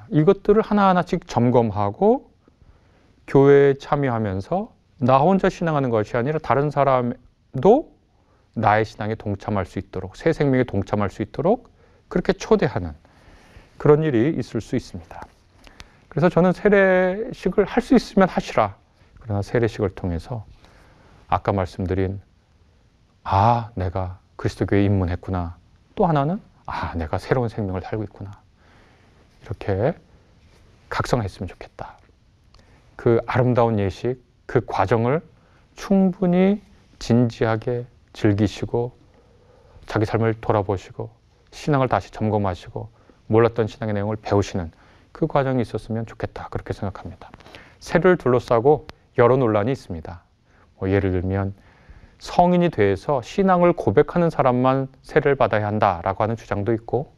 이것들을 0.10 0.62
하나하나씩 0.62 1.28
점검하고 1.28 2.30
교회에 3.28 3.74
참여하면서 3.76 4.72
나 5.00 5.18
혼자 5.18 5.50
신앙하는 5.50 5.90
것이 5.90 6.16
아니라 6.16 6.40
다른 6.40 6.72
사람도 6.72 7.97
나의 8.58 8.86
신앙에 8.86 9.16
동참할 9.16 9.66
수 9.66 9.80
있도록 9.80 10.16
새 10.16 10.34
생명에 10.34 10.64
동참할 10.64 11.10
수 11.10 11.22
있도록 11.22 11.70
그렇게 12.08 12.34
초대하는 12.34 12.94
그런 13.78 14.04
일이 14.04 14.36
있을 14.38 14.62
수 14.62 14.76
있습니다. 14.76 15.22
그래서 16.10 16.30
저는 16.30 16.54
세례식을 16.54 17.66
할 17.66 17.84
수 17.84 17.96
있으면 17.96 18.28
하시라. 18.28 18.76
그러나 19.20 19.42
세례식을 19.42 19.92
통해서 19.92 20.46
아까 21.28 21.52
말씀드린 21.52 22.20
아, 23.24 23.70
내가 23.76 24.20
그리스도교에 24.38 24.84
입문했구나. 24.86 25.58
또 25.96 26.06
하나는 26.06 26.42
아, 26.66 26.96
내가 26.96 27.18
새로운 27.18 27.50
생명을 27.50 27.82
살고 27.82 28.04
있구나. 28.06 28.32
이렇게 29.44 29.94
각성했으면 30.90 31.48
좋겠다. 31.48 31.98
그 32.96 33.20
아름다운 33.28 33.78
예식, 33.80 34.24
그 34.46 34.62
과정을 34.66 35.22
충분히 35.76 36.62
진지하게 37.00 37.86
즐기시고 38.18 38.94
자기 39.86 40.06
삶을 40.06 40.36
돌아보시고 40.42 41.12
신앙을 41.52 41.88
다시 41.88 42.12
점검하시고 42.12 42.90
몰랐던 43.28 43.68
신앙의 43.68 43.94
내용을 43.94 44.16
배우시는 44.16 44.72
그 45.12 45.28
과정이 45.28 45.62
있었으면 45.62 46.06
좋겠다. 46.06 46.48
그렇게 46.50 46.74
생각합니다. 46.74 47.30
세를 47.80 48.18
둘러싸고 48.18 48.88
여러 49.20 49.38
논란이 49.38 49.72
있습니다. 49.72 50.24
뭐 50.80 50.90
예를 50.90 51.12
들면 51.12 51.54
성인이 52.20 52.70
돼서 52.70 53.22
신앙을 53.22 53.74
고백하는 53.74 54.32
사람만 54.32 54.88
세를 55.04 55.36
받아야 55.36 55.68
한다라고 55.68 56.24
하는 56.24 56.36
주장도 56.36 56.74
있고 56.74 57.14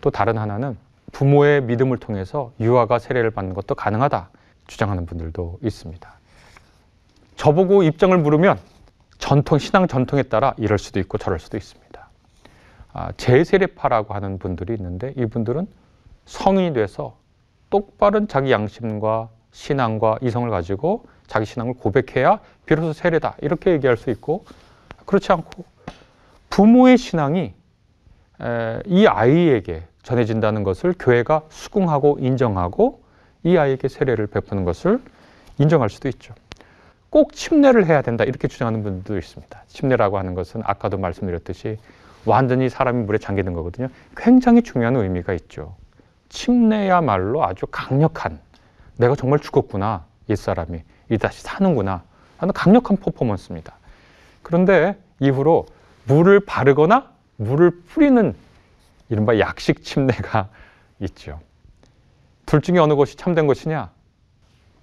또 0.00 0.10
다른 0.10 0.38
하나는 0.38 0.78
부모의 1.12 1.62
믿음을 1.62 1.98
통해서 1.98 2.52
유아가 2.58 2.98
세례를 2.98 3.30
받는 3.30 3.52
것도 3.52 3.74
가능하다 3.74 4.30
주장하는 4.66 5.04
분들도 5.04 5.58
있습니다. 5.62 6.10
저보고 7.36 7.82
입장을 7.82 8.16
물으면 8.16 8.58
전통 9.22 9.56
신앙 9.60 9.86
전통에 9.86 10.24
따라 10.24 10.52
이럴 10.58 10.80
수도 10.80 10.98
있고 10.98 11.16
저럴 11.16 11.38
수도 11.38 11.56
있습니다. 11.56 12.08
아, 12.92 13.12
제세례파라고 13.16 14.14
하는 14.14 14.36
분들이 14.36 14.74
있는데 14.74 15.14
이분들은 15.16 15.68
성인이 16.26 16.72
돼서 16.72 17.16
똑바른 17.70 18.26
자기 18.26 18.50
양심과 18.50 19.28
신앙과 19.52 20.18
이성을 20.22 20.50
가지고 20.50 21.04
자기 21.28 21.46
신앙을 21.46 21.74
고백해야 21.74 22.40
비로소 22.66 22.92
세례다 22.92 23.36
이렇게 23.42 23.70
얘기할 23.70 23.96
수 23.96 24.10
있고 24.10 24.44
그렇지 25.06 25.30
않고 25.30 25.64
부모의 26.50 26.98
신앙이 26.98 27.54
이 28.86 29.06
아이에게 29.06 29.84
전해진다는 30.02 30.64
것을 30.64 30.96
교회가 30.98 31.42
수긍하고 31.48 32.18
인정하고 32.20 33.04
이 33.44 33.56
아이에게 33.56 33.86
세례를 33.86 34.26
베푸는 34.26 34.64
것을 34.64 35.00
인정할 35.58 35.90
수도 35.90 36.08
있죠. 36.08 36.34
꼭 37.12 37.34
침례를 37.34 37.84
해야 37.84 38.00
된다 38.00 38.24
이렇게 38.24 38.48
주장하는 38.48 38.82
분들도 38.82 39.18
있습니다. 39.18 39.64
침례라고 39.68 40.16
하는 40.16 40.34
것은 40.34 40.62
아까도 40.64 40.96
말씀드렸듯이 40.96 41.76
완전히 42.24 42.70
사람이 42.70 43.04
물에 43.04 43.18
잠기는 43.18 43.52
거거든요. 43.52 43.88
굉장히 44.16 44.62
중요한 44.62 44.96
의미가 44.96 45.34
있죠. 45.34 45.76
침례야말로 46.30 47.44
아주 47.44 47.66
강력한 47.70 48.40
내가 48.96 49.14
정말 49.14 49.40
죽었구나 49.40 50.06
옛사람이 50.30 50.82
이 51.10 51.18
다시 51.18 51.42
사는구나 51.42 52.02
하는 52.38 52.54
강력한 52.54 52.96
퍼포먼스입니다. 52.96 53.74
그런데 54.40 54.96
이후로 55.20 55.66
물을 56.06 56.40
바르거나 56.40 57.12
물을 57.36 57.82
뿌리는 57.88 58.34
이른바 59.10 59.38
약식 59.38 59.84
침례가 59.84 60.48
있죠. 61.00 61.40
둘 62.46 62.62
중에 62.62 62.78
어느 62.78 62.94
것이 62.94 63.18
참된 63.18 63.46
것이냐? 63.46 63.90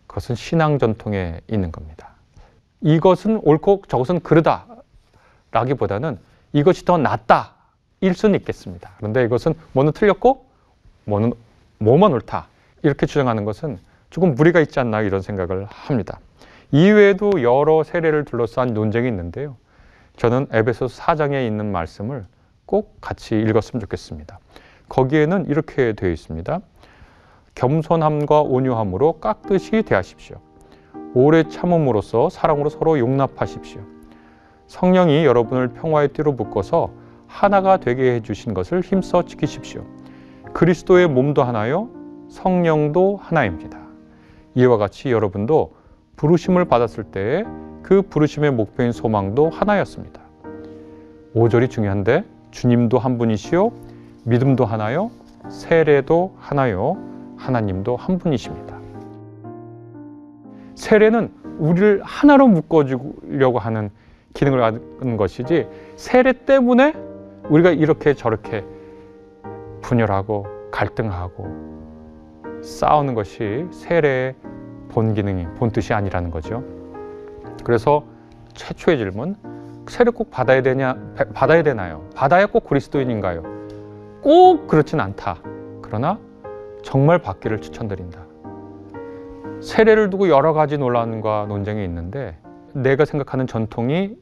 그것은 0.05 0.35
신앙 0.35 0.77
전통에 0.77 1.41
있는 1.47 1.71
겁니다. 1.71 2.18
이것은 2.81 3.41
옳고 3.43 3.83
저것은 3.87 4.21
그르다 4.21 4.65
라기보다는 5.51 6.17
이것이 6.53 6.85
더 6.85 6.97
낫다 6.97 7.53
일 8.01 8.13
수는 8.13 8.39
있겠습니다. 8.39 8.91
그런데 8.97 9.23
이것은 9.25 9.53
뭐는 9.73 9.91
틀렸고 9.93 10.45
뭐는 11.05 11.33
뭐만 11.79 12.13
옳다 12.13 12.47
이렇게 12.83 13.05
주장하는 13.05 13.45
것은 13.45 13.77
조금 14.09 14.35
무리가 14.35 14.59
있지 14.61 14.79
않나 14.79 15.01
이런 15.01 15.21
생각을 15.21 15.65
합니다. 15.65 16.19
이외에도 16.71 17.41
여러 17.41 17.83
세례를 17.83 18.25
둘러싼 18.25 18.73
논쟁이 18.73 19.07
있는데요. 19.07 19.57
저는 20.17 20.47
에베소서 20.51 21.01
4장에 21.01 21.45
있는 21.45 21.71
말씀을 21.71 22.25
꼭 22.65 22.97
같이 23.01 23.39
읽었으면 23.39 23.81
좋겠습니다. 23.81 24.39
거기에는 24.87 25.47
이렇게 25.47 25.93
되어 25.93 26.09
있습니다. 26.09 26.59
겸손함과 27.55 28.41
온유함으로 28.41 29.19
깍듯이 29.19 29.81
대하십시오. 29.83 30.37
오래 31.13 31.43
참음으로써 31.43 32.29
사랑으로 32.29 32.69
서로 32.69 32.99
용납하십시오. 32.99 33.81
성령이 34.67 35.25
여러분을 35.25 35.69
평화의 35.69 36.09
띠로 36.09 36.33
묶어서 36.33 36.91
하나가 37.27 37.77
되게 37.77 38.15
해주신 38.15 38.53
것을 38.53 38.81
힘써 38.81 39.23
지키십시오. 39.23 39.83
그리스도의 40.53 41.07
몸도 41.07 41.43
하나요, 41.43 41.89
성령도 42.29 43.19
하나입니다. 43.21 43.79
이와 44.55 44.77
같이 44.77 45.11
여러분도 45.11 45.73
부르심을 46.15 46.65
받았을 46.65 47.05
때그 47.05 48.03
부르심의 48.09 48.51
목표인 48.51 48.91
소망도 48.91 49.49
하나였습니다. 49.49 50.21
5절이 51.35 51.69
중요한데 51.69 52.23
주님도 52.51 52.99
한 52.99 53.17
분이시요 53.17 53.71
믿음도 54.25 54.65
하나요? 54.65 55.11
세례도 55.49 56.35
하나요? 56.37 56.97
하나님도 57.37 57.95
한 57.95 58.17
분이십니다. 58.17 58.68
세례는 60.79 61.29
우리를 61.59 62.01
하나로 62.05 62.47
묶어주려고 62.47 63.59
하는 63.59 63.89
기능을 64.33 64.59
가진 64.59 65.17
것이지 65.17 65.67
세례 65.97 66.31
때문에 66.31 66.93
우리가 67.49 67.71
이렇게 67.71 68.13
저렇게 68.13 68.63
분열하고 69.81 70.45
갈등하고 70.71 72.61
싸우는 72.63 73.13
것이 73.13 73.67
세례의 73.71 74.35
본 74.87 75.13
기능이 75.13 75.47
본 75.57 75.69
뜻이 75.71 75.93
아니라는 75.93 76.31
거죠. 76.31 76.63
그래서 77.65 78.05
최초의 78.53 78.99
질문 78.99 79.35
세례 79.89 80.11
꼭 80.11 80.31
받아야 80.31 80.61
되냐 80.61 80.95
받아야 81.33 81.61
되나요? 81.61 82.05
받아야 82.15 82.45
꼭 82.45 82.63
그리스도인인가요? 82.63 83.43
꼭 84.21 84.67
그렇진 84.67 85.01
않다. 85.01 85.39
그러나 85.81 86.17
정말 86.83 87.19
받기를 87.19 87.59
추천드린다. 87.59 88.28
세례를 89.61 90.09
두고 90.09 90.29
여러 90.29 90.53
가지 90.53 90.77
논란과 90.77 91.45
논쟁이 91.47 91.83
있는데 91.83 92.37
내가 92.73 93.05
생각하는 93.05 93.47
전통이 93.47 94.15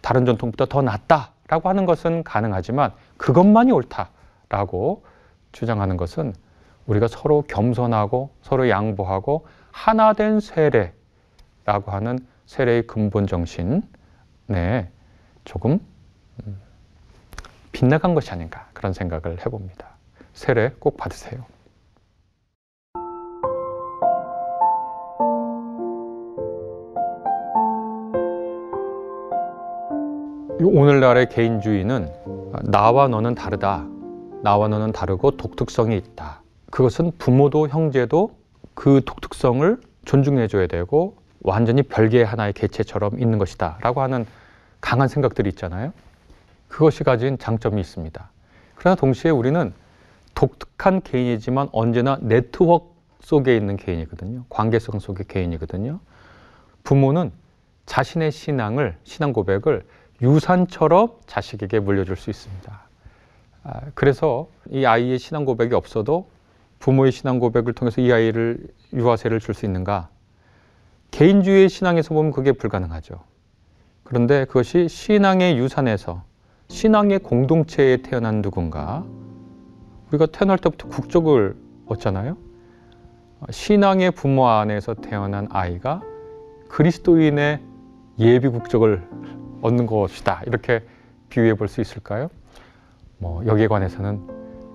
다른 0.00 0.24
전통보다 0.24 0.66
더 0.66 0.82
낫다라고 0.82 1.68
하는 1.68 1.84
것은 1.84 2.24
가능하지만 2.24 2.92
그것만이 3.18 3.72
옳다라고 3.72 5.04
주장하는 5.52 5.96
것은 5.96 6.32
우리가 6.86 7.08
서로 7.08 7.42
겸손하고 7.42 8.30
서로 8.42 8.68
양보하고 8.68 9.46
하나 9.70 10.12
된 10.12 10.40
세례라고 10.40 10.92
하는 11.92 12.18
세례의 12.46 12.86
근본 12.86 13.26
정신 13.26 13.82
에 14.50 14.88
조금 15.44 15.78
음, 16.44 16.60
빗나간 17.70 18.14
것이 18.14 18.30
아닌가 18.32 18.68
그런 18.72 18.92
생각을 18.92 19.38
해봅니다. 19.44 19.86
세례 20.32 20.70
꼭 20.78 20.96
받으세요. 20.96 21.44
오늘날의 30.62 31.28
개인주의는 31.30 32.10
나와 32.64 33.08
너는 33.08 33.34
다르다. 33.34 33.86
나와 34.42 34.68
너는 34.68 34.92
다르고 34.92 35.32
독특성이 35.32 35.96
있다. 35.96 36.42
그것은 36.70 37.12
부모도 37.18 37.68
형제도 37.68 38.36
그 38.74 39.00
독특성을 39.04 39.78
존중해줘야 40.04 40.66
되고 40.66 41.16
완전히 41.42 41.82
별개의 41.82 42.24
하나의 42.24 42.52
개체처럼 42.52 43.18
있는 43.18 43.38
것이다. 43.38 43.78
라고 43.80 44.02
하는 44.02 44.26
강한 44.80 45.08
생각들이 45.08 45.48
있잖아요. 45.50 45.92
그것이 46.68 47.04
가진 47.04 47.38
장점이 47.38 47.80
있습니다. 47.80 48.30
그러나 48.74 48.94
동시에 48.94 49.30
우리는 49.30 49.72
독특한 50.34 51.00
개인이지만 51.02 51.68
언제나 51.72 52.18
네트워크 52.20 52.86
속에 53.20 53.56
있는 53.56 53.76
개인이거든요. 53.76 54.44
관계성 54.48 55.00
속의 55.00 55.26
개인이거든요. 55.28 56.00
부모는 56.84 57.32
자신의 57.86 58.30
신앙을, 58.30 58.96
신앙 59.04 59.32
고백을 59.32 59.84
유산처럼 60.22 61.10
자식에게 61.26 61.80
물려줄 61.80 62.16
수 62.16 62.30
있습니다. 62.30 62.80
아, 63.64 63.80
그래서 63.94 64.48
이 64.70 64.84
아이의 64.84 65.18
신앙 65.18 65.44
고백이 65.44 65.74
없어도 65.74 66.28
부모의 66.78 67.12
신앙 67.12 67.38
고백을 67.38 67.72
통해서 67.74 68.00
이 68.00 68.12
아이를 68.12 68.66
유아세를 68.92 69.40
줄 69.40 69.54
수 69.54 69.66
있는가? 69.66 70.08
개인주의의 71.10 71.68
신앙에서 71.68 72.14
보면 72.14 72.32
그게 72.32 72.52
불가능하죠. 72.52 73.20
그런데 74.04 74.44
그것이 74.44 74.88
신앙의 74.88 75.58
유산에서 75.58 76.22
신앙의 76.68 77.18
공동체에 77.20 77.98
태어난 77.98 78.42
누군가 78.42 79.04
우리가 80.08 80.26
태어날 80.26 80.58
때부터 80.58 80.88
국적을 80.88 81.56
얻잖아요. 81.86 82.36
신앙의 83.50 84.12
부모 84.12 84.48
안에서 84.48 84.94
태어난 84.94 85.48
아이가 85.50 86.02
그리스도인의 86.68 87.60
예비 88.18 88.48
국적을 88.48 89.06
얻는 89.62 89.86
것이다. 89.86 90.42
이렇게 90.46 90.82
비유해 91.28 91.54
볼 91.54 91.68
수 91.68 91.80
있을까요? 91.80 92.28
뭐 93.18 93.44
여기에 93.46 93.68
관해서는 93.68 94.20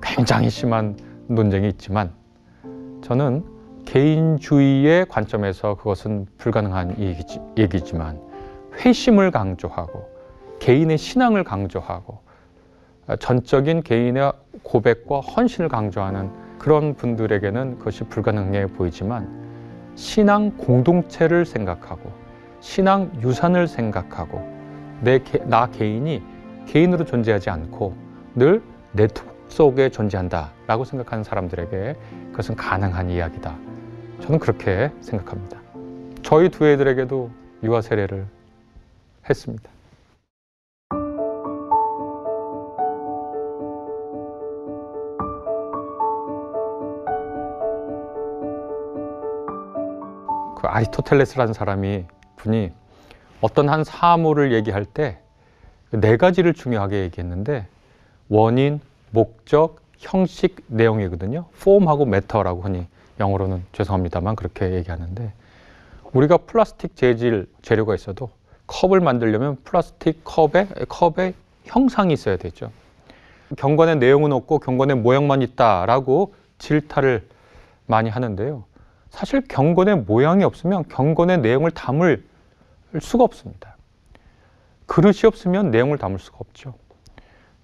굉장히 0.02 0.50
심한 0.50 0.98
논쟁이 1.28 1.68
있지만 1.70 2.12
저는 3.02 3.44
개인주의의 3.86 5.06
관점에서 5.08 5.76
그것은 5.76 6.28
불가능한 6.38 6.98
얘기지, 7.58 7.96
만 7.96 8.20
회심을 8.80 9.32
강조하고 9.32 10.10
개인의 10.60 10.98
신앙을 10.98 11.44
강조하고 11.44 12.20
전적인 13.20 13.84
개인의 13.84 14.34
고백과 14.64 15.20
헌신을 15.20 15.70
강조하는 15.70 16.32
그런 16.58 16.96
분들에게는 16.96 17.78
그것이 17.78 18.04
불가능해 18.06 18.68
보이지만 18.68 19.46
신앙 19.96 20.52
공동체를 20.58 21.46
생각하고 21.46 22.12
신앙 22.60 23.12
유산을 23.22 23.68
생각하고 23.68 24.55
내, 25.02 25.24
나 25.46 25.68
개인이 25.68 26.22
개인으로 26.68 27.06
존재하지 27.06 27.50
않고 27.50 27.96
늘 28.36 28.62
네트워크 28.92 29.36
속에 29.50 29.90
존재한다라고 29.90 30.86
생각하는 30.86 31.24
사람들에게 31.24 31.96
그것은 32.32 32.56
가능한 32.56 33.10
이야기다. 33.10 33.56
저는 34.22 34.40
그렇게 34.40 34.92
생각합니다. 35.02 35.60
저희 36.24 36.50
두 36.50 36.66
애들에게도 36.66 37.30
유아 37.64 37.82
세례를 37.82 38.26
했습니다. 39.30 39.70
그 50.56 50.68
아리스토텔레스라는 50.68 51.54
사람이 51.54 52.06
분이 52.38 52.72
어떤 53.46 53.70
한 53.70 53.84
사물을 53.84 54.52
얘기할 54.54 54.86
때 54.86 55.20
네 55.92 56.18
가지를 56.18 56.54
중요하게 56.54 57.04
얘기했는데 57.04 57.68
원인, 58.28 58.82
목적, 59.12 59.78
형식, 59.98 60.64
내용이거든요. 60.68 61.46
폼하고 61.62 62.06
매터라고 62.06 62.62
흔히 62.62 62.88
영어로는 63.20 63.64
죄송합니다만 63.72 64.36
그렇게 64.36 64.74
얘기하는데 64.74 65.32
우리가 66.12 66.38
플라스틱 66.38 66.96
재질 66.96 67.48
재료가 67.62 67.96
있어도 67.96 68.30
컵을 68.68 69.00
만들려면 69.00 69.58
플라스틱 69.64 70.24
컵에 70.24 70.68
컵에 70.90 71.34
형상이 71.66 72.14
있어야 72.14 72.38
되죠. 72.38 72.72
경관의 73.58 73.98
내용은 73.98 74.34
없고 74.34 74.60
경관의 74.60 74.98
모양만 74.98 75.42
있다라고 75.42 76.34
질타를 76.58 77.28
많이 77.86 78.10
하는데요. 78.10 78.64
사실 79.12 79.42
경건의 79.48 79.98
모양이 79.98 80.44
없으면 80.44 80.86
경건의 80.90 81.40
내용을 81.40 81.72
담을 81.72 82.24
수가 83.02 83.24
없습니다. 83.24 83.78
그릇이 84.86 85.22
없으면 85.26 85.72
내용을 85.72 85.98
담을 85.98 86.20
수가 86.20 86.38
없죠. 86.40 86.76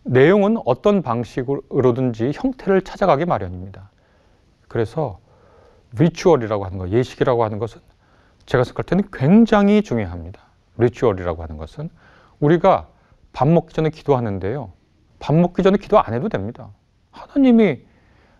내용은 0.03 0.57
어떤 0.65 1.01
방식으로든지 1.01 2.31
형태를 2.33 2.81
찾아가기 2.81 3.25
마련입니다. 3.25 3.89
그래서 4.67 5.19
리추얼이라고 5.97 6.65
하는 6.65 6.77
것, 6.77 6.89
예식이라고 6.89 7.43
하는 7.43 7.59
것은 7.59 7.81
제가 8.45 8.63
생각할 8.63 8.85
때는 8.85 9.03
굉장히 9.11 9.83
중요합니다. 9.83 10.41
리추얼이라고 10.77 11.43
하는 11.43 11.57
것은 11.57 11.89
우리가 12.39 12.87
밥 13.33 13.47
먹기 13.47 13.73
전에 13.73 13.89
기도하는데요. 13.89 14.71
밥 15.19 15.35
먹기 15.35 15.61
전에 15.61 15.77
기도 15.77 15.99
안 15.99 16.13
해도 16.13 16.29
됩니다. 16.29 16.69
하나님이 17.11 17.81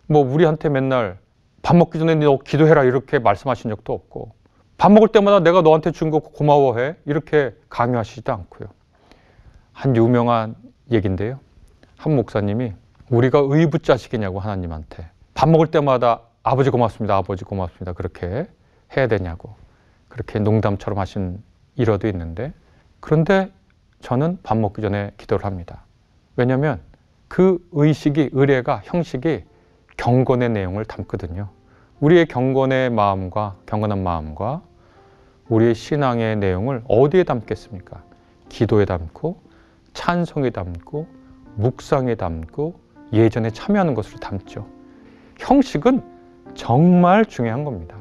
뭐 0.07 0.21
우리한테 0.21 0.69
맨날 0.69 1.19
밥 1.61 1.75
먹기 1.75 1.99
전에 1.99 2.15
너 2.15 2.39
기도해라 2.39 2.83
이렇게 2.83 3.19
말씀하신 3.19 3.69
적도 3.69 3.93
없고 3.93 4.33
밥 4.81 4.91
먹을 4.91 5.09
때마다 5.09 5.41
내가 5.41 5.61
너한테 5.61 5.91
준 5.91 6.09
거 6.09 6.17
고마워해 6.17 6.95
이렇게 7.05 7.55
강요하시지도 7.69 8.33
않고요. 8.33 8.67
한 9.73 9.95
유명한 9.95 10.55
얘긴데요. 10.91 11.39
한 11.97 12.15
목사님이 12.15 12.73
우리가 13.11 13.43
의붓자식이냐고 13.43 14.39
하나님한테 14.39 15.07
밥 15.35 15.49
먹을 15.49 15.67
때마다 15.67 16.21
아버지 16.41 16.71
고맙습니다. 16.71 17.15
아버지 17.15 17.45
고맙습니다. 17.45 17.93
그렇게 17.93 18.47
해야 18.97 19.05
되냐고 19.05 19.53
그렇게 20.07 20.39
농담처럼 20.39 20.97
하신 20.97 21.43
일화도 21.75 22.07
있는데 22.07 22.51
그런데 23.01 23.51
저는 23.99 24.39
밥 24.41 24.57
먹기 24.57 24.81
전에 24.81 25.11
기도를 25.17 25.45
합니다. 25.45 25.83
왜냐하면 26.37 26.81
그 27.27 27.63
의식이 27.71 28.31
의례가 28.33 28.81
형식이 28.85 29.43
경건의 29.97 30.49
내용을 30.49 30.85
담거든요. 30.85 31.49
우리의 31.99 32.25
경건의 32.25 32.89
마음과 32.89 33.57
경건한 33.67 34.01
마음과 34.01 34.63
우리의 35.51 35.75
신앙의 35.75 36.37
내용을 36.37 36.81
어디에 36.87 37.23
담겠습니까? 37.23 38.03
기도에 38.47 38.85
담고 38.85 39.35
찬송에 39.93 40.49
담고 40.49 41.07
묵상에 41.55 42.15
담고 42.15 42.75
예전에 43.11 43.49
참여하는 43.49 43.93
것으로 43.93 44.19
담죠. 44.19 44.65
형식은 45.39 46.01
정말 46.53 47.25
중요한 47.25 47.65
겁니다. 47.65 47.97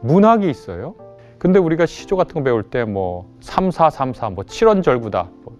문학이 0.00 0.48
있어요. 0.48 0.94
근데 1.38 1.58
우리가 1.58 1.84
시조 1.84 2.16
같은 2.16 2.34
거 2.34 2.42
배울 2.42 2.62
때 2.62 2.84
뭐 2.84 3.28
3434, 3.40 4.30
뭐 4.30 4.44
7원절구다 4.44 5.28
뭐 5.42 5.58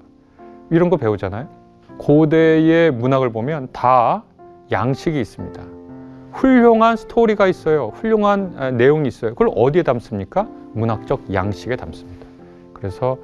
이런 0.71 0.89
거 0.89 0.97
배우잖아요. 0.97 1.47
고대의 1.99 2.91
문학을 2.91 3.33
보면 3.33 3.69
다 3.73 4.25
양식이 4.73 5.21
있습니다. 5.21 5.63
훌륭한 6.33 6.97
스토리가 6.97 7.47
있어요. 7.49 7.93
훌륭한 7.95 8.55
아, 8.57 8.71
내용이 8.71 9.07
있어요. 9.09 9.33
그걸 9.35 9.51
어디에 9.55 9.83
담습니까? 9.83 10.49
문학적 10.75 11.33
양식에 11.33 11.77
담습니다. 11.77 12.27
그래서 12.73 13.17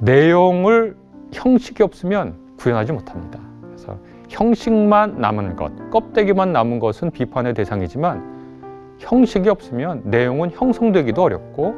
내용을 0.00 0.96
형식이 1.32 1.82
없으면 1.82 2.34
구현하지 2.58 2.92
못합니다. 2.92 3.38
그래서 3.62 3.96
형식만 4.28 5.20
남은 5.20 5.56
것, 5.56 5.90
껍데기만 5.90 6.52
남은 6.52 6.80
것은 6.80 7.10
비판의 7.10 7.54
대상이지만 7.54 8.96
형식이 8.98 9.48
없으면 9.48 10.02
내용은 10.04 10.50
형성되기도 10.50 11.22
어렵고 11.22 11.74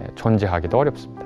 예, 0.00 0.08
존재하기도 0.14 0.78
어렵습니다. 0.78 1.21